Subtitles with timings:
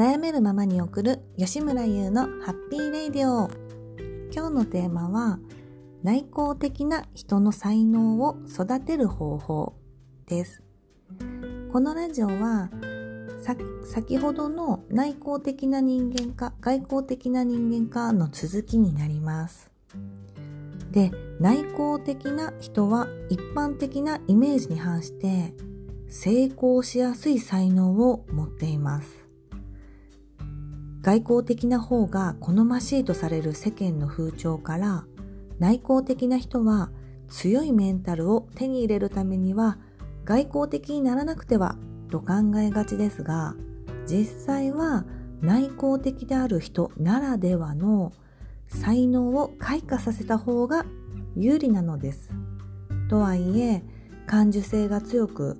[0.00, 3.50] 悩めるままに送る吉村優のハッピーレイディオ。
[4.32, 5.38] 今日のテーマは
[6.02, 9.74] 内向的な人の才能を育てる方法
[10.24, 10.62] です。
[11.70, 12.70] このラジオは
[13.84, 19.70] 先ほどの内向的な人間か外向的な人間かの続きになります。
[20.92, 25.52] で内向的な人は一般的なイメージに反して
[26.08, 29.19] 成功しやすい才能を持っています。
[31.02, 35.04] 外交的な方が好ましいとされる世間の風潮から
[35.58, 36.90] 内向的な人は
[37.28, 39.78] 強いメンタルを手に入れるためには
[40.24, 41.76] 外交的にならなくては
[42.10, 43.54] と考えがちですが
[44.06, 45.04] 実際は
[45.40, 48.12] 内向的である人ならではの
[48.66, 50.84] 才能を開花させた方が
[51.34, 52.30] 有利なのです。
[53.08, 53.82] とはいえ
[54.26, 55.58] 感受性が強く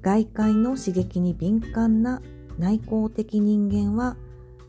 [0.00, 2.22] 外界の刺激に敏感な
[2.60, 4.16] 内向的人間は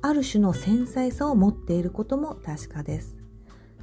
[0.02, 3.18] ある種の繊細さを持っていることも確かです。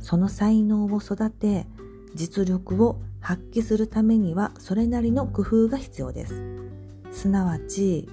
[0.01, 1.67] その才能を育て
[2.15, 6.43] 実力を発揮するためにはそれなりの工夫が必要です。
[7.13, 8.09] すなわち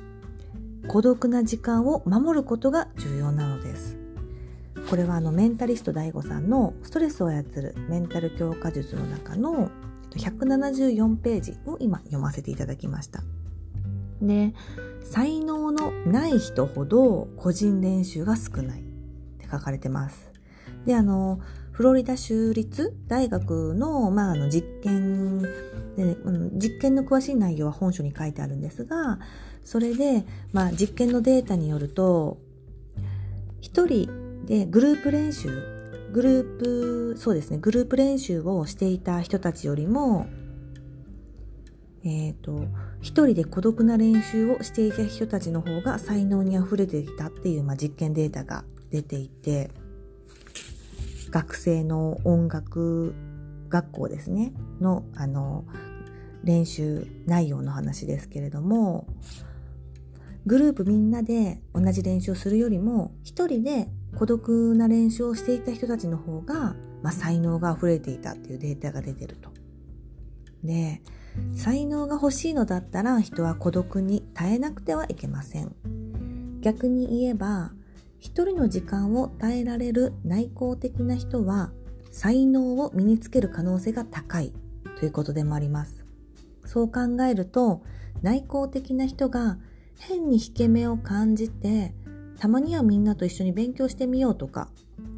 [0.87, 3.97] 孤独な時間を守ることが重要なのです。
[4.89, 9.71] これはあのメンタリスト DAIGO さんのストレスを操るメンタル強化術の中の
[10.11, 13.23] 174ページを今読ませていただきました。
[14.25, 14.53] で
[15.03, 18.83] 才能のない人ほど個人練習が少ないっ
[19.37, 20.31] て書かれてます。
[20.85, 21.39] であの
[21.71, 25.47] フロリダ州立大学の,、まあ、あの実験で、
[26.05, 26.15] ね、
[26.53, 29.19] 実験の詳しい内容は本書に書いてあるんですが
[29.63, 32.37] それで、まあ、実験のデータによると
[33.61, 35.49] 1人でグループ練習
[36.13, 36.59] グルー
[37.13, 40.27] プそうですねグループ練習をしていた人たちよりも
[42.05, 42.67] えっ、ー、と
[43.01, 49.69] 一人で孤独な練習をしていた人たちの方が才能にあふれていたっていう、まあ、実験データが出ていて
[51.29, 53.13] 学生の音楽
[53.69, 55.65] 学校ですねのあの
[56.43, 59.07] 練習内容の話ですけれども
[60.45, 69.49] グループみんなで同じ練習をするよりも一人で孤独な練習をしていた人たちの方が、まあ、才能が溢れていたっていうデータが出てると。
[70.63, 71.01] で
[71.53, 75.75] 才能が欲しいのだったら人は孤独に耐えなくてはいけません。
[76.61, 77.71] 逆に言えば
[78.19, 81.71] 一人の時間を耐えられる内向的な人は
[82.11, 84.53] 才能を身につける可能性が高い
[84.99, 86.05] ということでもあります。
[86.65, 87.83] そう考えると
[88.21, 89.57] 内向的な人が
[89.99, 91.93] 変に引け目を感じて
[92.39, 94.69] たまにはみんなと一緒に勉強してみようとか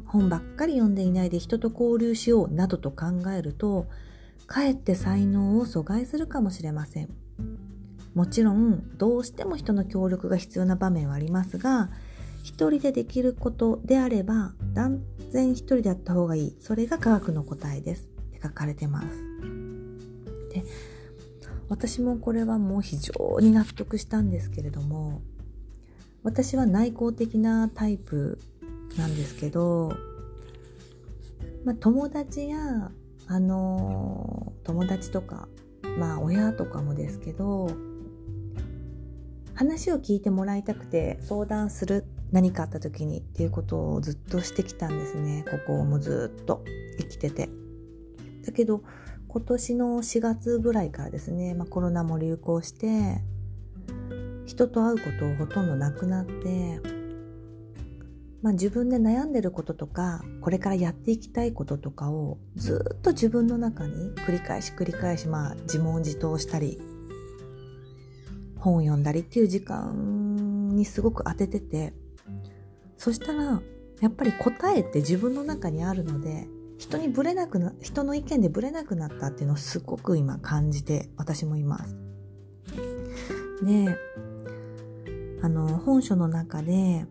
[0.06, 3.86] 本ばっかり読んでいないで人と交流しようなどと考えると
[4.48, 7.10] かえって才能を阻害するかもしれません。
[8.14, 11.90] もちろんどうしても人の協力が必要な場面はありますが
[12.42, 16.56] 一人でできることであれば断然一人でやった方がいい。
[16.60, 18.02] それが科学の答えです。
[18.02, 19.08] って書かれてます。
[20.50, 20.64] で
[21.68, 25.20] 私もこれはもう非常に納得したんですけれども
[26.22, 28.40] 私は内向的なタイプ
[28.96, 29.92] なんですけど、
[31.64, 32.90] まあ、友達や
[33.28, 35.48] あの友達とか
[35.98, 37.70] まあ親とかもですけど
[39.54, 46.64] 話を聞いてもらいたくて相談する何かあった時にっていうことをずっとしてきたんですねここもずっと
[46.98, 47.48] 生きてて。
[48.44, 48.82] だけど
[49.28, 53.22] 今年の4月ぐらいからですね、まあ、コロナも流行して
[54.46, 56.80] 人と会うことほとんどなくなって
[58.42, 66.80] まあ、自分で悩んでることとかこれからやっていきたいこととかをずっと自分の中に繰り返し繰り返し、まあ、自問自答したり
[68.58, 71.92] 本を読んだりっていう時間にすごく当ててて
[72.96, 73.60] そしたら
[74.00, 76.46] やっぱり答えって自分の中にあるので
[76.78, 81.96] 人にぶれなくな人の意見でぶれなくなったっていうのをすごく今感じて私もいます。
[83.64, 83.96] で
[85.42, 87.06] あの本書の中で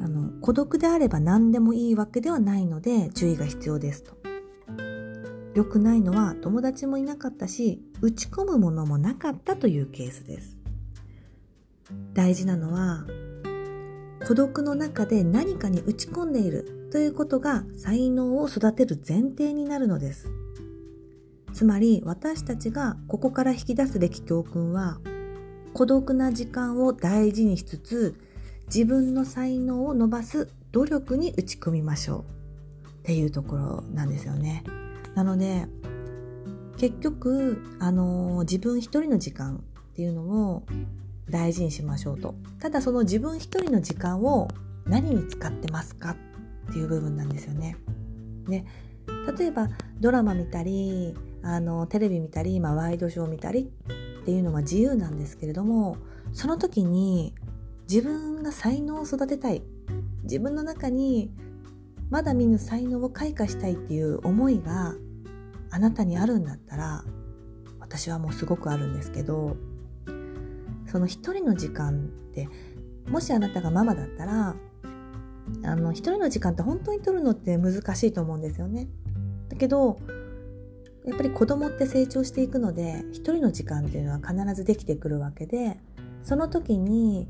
[0.00, 4.16] あの孤独であれば何でもいいわけではないので注意が必要ですと。
[5.54, 10.58] 良くないのは友達もいなかったし打ち込むものもなかったというケースです。
[12.12, 13.06] 大事なのは
[14.26, 20.28] 孤独の中で何かに打ち込んでいるということが才能を育てる前提になるのです。
[21.52, 24.98] つまり私たちがここから引き出すべき教訓は
[25.72, 28.14] 孤独な時間を大事にしつつ
[28.66, 32.24] 自分の才能を伸ばす努力に打ち込みましょ
[32.84, 34.64] うっていうところなんですよね。
[35.14, 35.66] なので
[36.76, 39.60] 結局、あの自分一人の時間っ
[39.94, 40.62] ていうのを
[41.30, 44.48] 大事にしましょうとただその自分一人の時間を
[44.84, 46.16] 何に使ってますか
[46.70, 47.76] っていう部分なんですよね。
[48.48, 48.64] で
[49.38, 49.68] 例えば
[50.00, 53.70] ドラマ見たりあのテレビ見たり、まあ、ワイドショー見たり
[54.22, 55.96] っていうのは自由なんですけれども
[56.32, 57.34] その時に
[57.88, 59.62] 自分が才能を育てたい
[60.24, 61.30] 自分の中に
[62.10, 64.94] まだ見ぬ才能を開花したいっていう思いが
[65.70, 67.04] あなたにあるんだったら
[67.80, 69.56] 私はもうすごくあるんですけど
[70.86, 72.48] その一人の時間って
[73.08, 74.56] もしあなたがママだったら
[75.64, 78.88] あの一人の時間って本当に取るのって難しいと思うんですよね。
[79.48, 79.98] だけど
[81.04, 85.78] やっぱり子供って成長していくので一人の時間っていうのは必ずできてくるわけで
[86.24, 87.28] その時に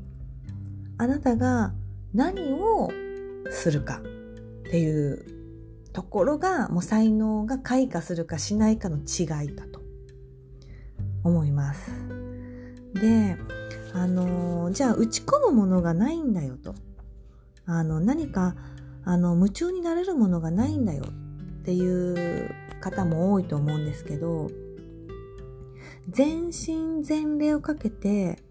[0.97, 1.73] あなたが
[2.13, 2.89] 何を
[3.51, 4.01] するか
[4.67, 5.25] っていう
[5.93, 9.81] ところがもう才能が開花するかしないかの違いだと
[11.23, 11.91] 思います。
[12.93, 13.37] で
[13.93, 16.75] あのじゃあ打ち込むものがないんだよと
[17.65, 18.55] あの何か
[19.03, 24.49] あの夢中になれるものがないんだよっていう方も多いと思うんですけど
[26.09, 28.43] 全身全霊をかけて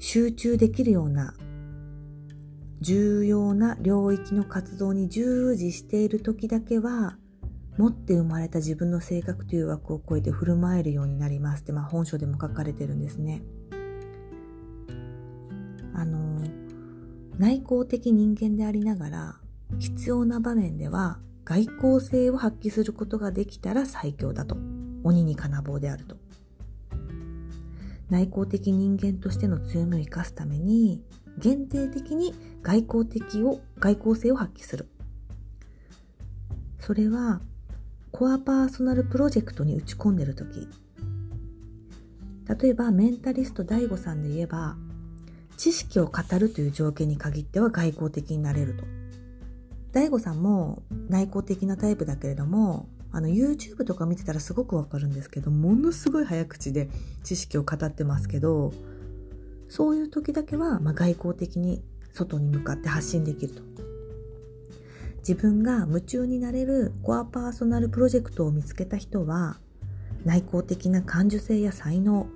[0.00, 1.34] 集中できるような
[2.80, 7.18] 重要な領域の活動に従事している時だけは
[7.76, 13.42] 持って生まれた自分の性格という枠を超えて振る舞えるようになりますって、まあ、本書でも書かれてるんですね。
[15.94, 16.42] あの
[17.36, 19.36] 内向的人間でありながら
[19.78, 24.56] 必要な場面では外交性を発揮することができたら最強だと
[25.04, 26.16] 鬼に金棒であると
[28.10, 31.02] 内向的人間としての強みを生かすために
[31.38, 34.88] 限定的に外交的を外交性を発揮する。
[36.80, 37.40] それは
[38.10, 40.68] コアパーソナルプロジェクトに打ち込んでる時。
[42.60, 44.76] 例えばメンタリスト DAIGO さんで言えば
[45.56, 48.84] 知識を語るという条件に限っては外交的になれると。
[49.92, 56.88] DAIGO さんも内向的なタイプだけれどもあの YouTube とか見てたらすごくわかるんですけどものすごい早口で
[57.24, 58.72] 知識を語ってますけど
[59.68, 63.62] そういう時だけは、まあ、外交的に外に向かって発信できると。
[65.18, 69.58] 自分が夢中になれるコアパーソナルプロジェクトを見つけた人は
[70.24, 72.26] 内向的な感受性や才能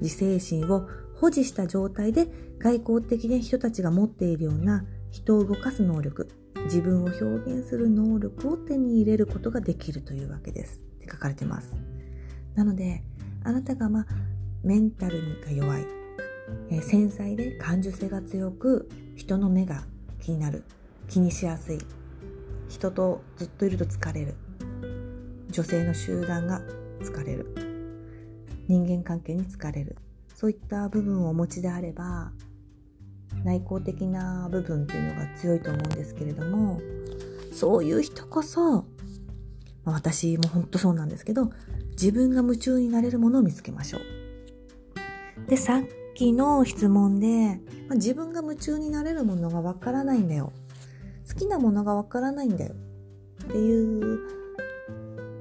[0.00, 2.28] 自制心を保持した状態で
[2.58, 6.28] 外交的な人たちが持っているような人を動かす能力
[6.64, 10.78] 自分を表現する能力を手に入れることができるというわけです。
[10.78, 11.74] って書かれてます。
[12.54, 13.02] なので
[13.44, 14.06] あなたがまあ
[14.62, 15.86] メンタルが弱い、
[16.70, 19.84] えー、繊細で感受性が強く人の目が
[20.20, 20.64] 気になる。
[21.08, 21.78] 気にしやすい。
[22.68, 24.34] 人とずっといると疲れる。
[25.50, 26.60] 女性の集団が
[27.00, 27.52] 疲れる。
[28.68, 29.96] 人間関係に疲れる。
[30.34, 32.32] そういった部分をお持ちであれば
[33.44, 36.80] 内向的な部分っていうのが強いと思うんですけれども
[37.52, 38.84] そういう人こそ、
[39.84, 41.50] まあ、私も本当そうなんですけど
[41.92, 44.00] 自分が夢中になれるものを見つけましょう。
[45.48, 45.82] でさっ
[46.14, 50.52] きの質問で、まあ、自分が夢中になれるものがわからないんだよ
[51.28, 52.74] 好きなものがわからないんだよ
[53.44, 54.20] っていう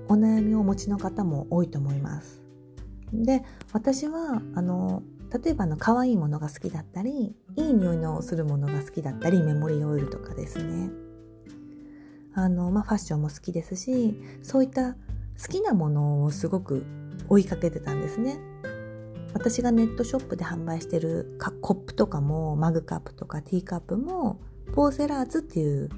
[0.07, 2.41] お悩みをお持ちの方も多いと思います。
[3.13, 3.43] で
[3.73, 10.89] 私はあの例えばの可愛いものが好きだったりいい匂いのするものが好きだったりメモリーオイルとかですね。
[12.33, 14.97] あの、まあ、ファッションも好きですしそういった好
[15.49, 16.85] きなものをすごく
[17.27, 18.39] 追いかけてたんですね。
[19.33, 24.39] 私がネットショップで販売してるコップとかもマグカップとかティーカップも
[24.73, 25.89] ポーセラーズっていう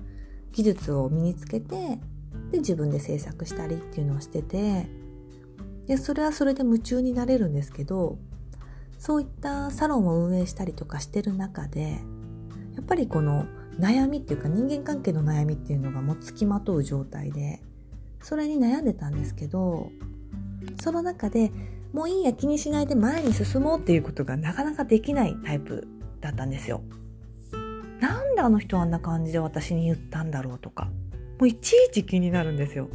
[0.52, 2.00] 技術を身につけて
[2.52, 4.88] で自分で制作したりっていうのをしてて
[5.88, 8.18] でそれはそれで夢中になれるんですけど
[9.02, 12.04] そういったサロンを運営したりとかしてる中で
[12.76, 13.48] やっぱりこの
[13.80, 17.64] 悩みっていうか人間関係の悩みっていうのがもうつきまとう状態で
[18.22, 19.90] それに悩んでたんですけど
[20.84, 21.52] その中で
[21.94, 25.88] もういいや気にしないで前に進もうっていうことがなかなかできないタイプ
[26.20, 26.84] だったんですよ。
[28.00, 30.86] なんであの人あんな感じで私に言ったんだろうとか
[31.40, 32.88] もういちいち気になるんですよ。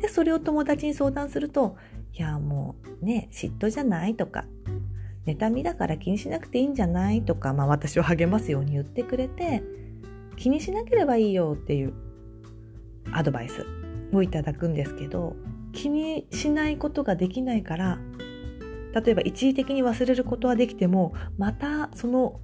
[0.00, 1.76] でそれを友達に相談すると
[2.12, 4.44] いやもうね嫉妬じゃないとか
[5.26, 7.22] 妬みだから気にしなくていいんじゃない？
[7.22, 9.62] とか、まあ、私を励ますように言ってくれて
[10.36, 11.94] 気にしなければいいよっていう
[13.12, 13.64] アドバイス
[14.12, 15.36] をいただくんですけど
[15.72, 17.98] 気にしないことができないから
[18.94, 22.40] 例えば一時的に忘れることはできてもまたその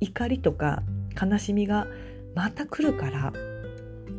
[0.00, 0.82] 怒りとか
[1.20, 1.86] 悲しみが
[2.34, 3.32] また来るから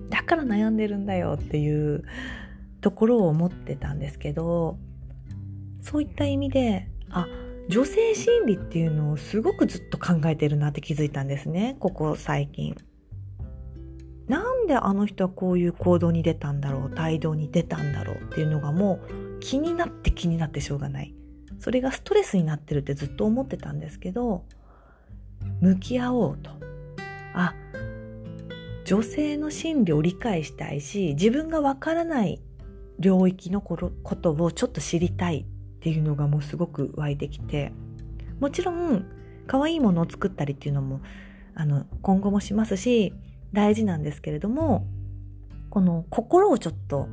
[0.09, 2.03] だから悩んでるんだよっていう
[2.81, 4.77] ところを思ってたんですけど
[5.81, 7.27] そういった意味であ
[7.69, 12.75] 女性心理っていうのをすごくずっと考えてるなって気づいたんですねここ最近。
[14.27, 21.13] なんであの人はこういう行動に出たんだろう態度に出たんだろうっていうのがもう気になって気になってしょうがない。
[21.59, 24.45] それがストレスになってるってずっと思ってたんですけど
[25.61, 26.51] 向き合おうと。
[27.33, 27.53] あ
[28.85, 32.41] 女性の心理を理解したいし自分がわからない
[32.97, 35.45] 領域のことをちょっと知りたい。
[35.79, 37.71] っていうのがもうすごく湧いてきて
[38.41, 39.05] もちろん
[39.47, 40.99] 可愛いものを作ったりっていうのも
[41.55, 43.13] あの今後もしますし
[43.53, 44.85] 大事なんですけれども
[45.69, 47.07] この心をちょっと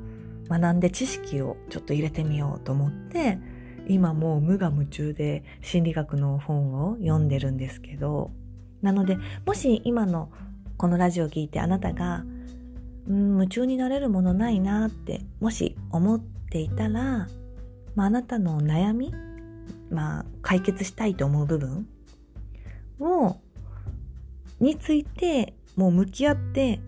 [0.49, 3.39] 学んで知識をちょっと入れてみようと思って
[3.89, 8.31] 今もう無我夢中で心理学の本を読んでるんですけど
[8.83, 10.31] なのでもし今の
[10.77, 12.25] このラジオを聞いてあなたが
[13.09, 17.29] 夢中になれるものないなってもし思っていたら、
[17.97, 19.13] まあ、あなたの悩み、
[19.91, 21.89] まあ、解決したいと思う部分
[23.01, 23.37] を
[24.61, 26.81] についてもう向き合って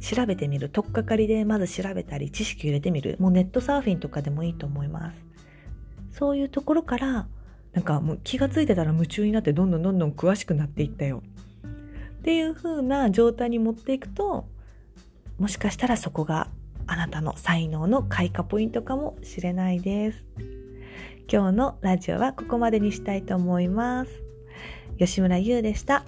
[0.00, 0.68] 調べてみる。
[0.68, 3.16] とっかかりでまず調べたり知識入れてみる。
[3.18, 5.16] もうネットサーフィンとかでもいいと思います。
[6.12, 7.26] そういうところから、
[7.72, 11.22] なんかもう気がついてたら夢中になってどんどんどんどん詳しくなっていったよ。
[12.18, 14.46] っていう風な状態に持っていくと、
[15.38, 16.48] もしかしたらそこが
[16.86, 20.24] あなたの才能の開花ポイントかもしれないです。
[21.30, 24.10] 今日のラジオはここまでにしたいと思います。
[24.98, 26.04] 吉村優でした。